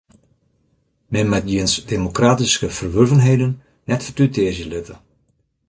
Men 1.13 1.25
moat 1.31 1.47
jins 1.51 1.73
demokratyske 1.93 2.67
ferwurvenheden 2.79 3.53
net 3.89 4.05
fertutearzje 4.07 4.65
litte. 4.73 4.95